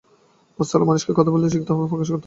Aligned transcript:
বঁাচতে 0.55 0.73
হলে 0.77 0.85
মানুষকে 0.89 1.11
কথা 1.19 1.31
বলতে 1.33 1.47
শিখতে 1.53 1.71
হয়, 1.71 1.77
তাকে 1.79 1.89
প্রকাশ 1.91 2.07
করতে 2.09 2.13
হয়। 2.15 2.19